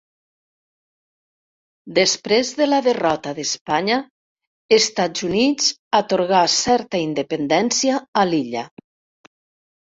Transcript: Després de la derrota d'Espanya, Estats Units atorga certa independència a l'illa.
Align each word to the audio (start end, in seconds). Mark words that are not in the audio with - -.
Després 1.97 2.53
de 2.61 2.67
la 2.69 2.79
derrota 2.87 3.33
d'Espanya, 3.39 3.97
Estats 4.79 5.27
Units 5.29 5.69
atorga 5.99 6.41
certa 6.55 7.03
independència 7.11 8.01
a 8.25 8.27
l'illa. 8.33 8.65